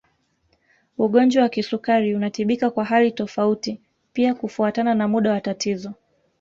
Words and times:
Ugonjwa 0.97 1.43
wa 1.43 1.49
kisukari 1.49 2.15
unatibika 2.15 2.69
kwa 2.69 2.85
hali 2.85 3.11
tofauti 3.11 3.81
pia 4.13 4.33
kufuatana 4.35 4.95
na 4.95 5.07
muda 5.07 5.31
wa 5.31 5.41
tatizo 5.41 5.91